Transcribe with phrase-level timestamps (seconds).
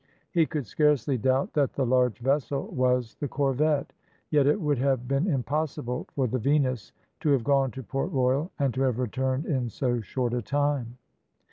[0.31, 3.93] He could scarcely doubt that the large vessel was the corvette,
[4.31, 8.49] yet it would have been impossible for the Venus to have gone to Port Royal,
[8.57, 10.97] and to have returned in so short a time.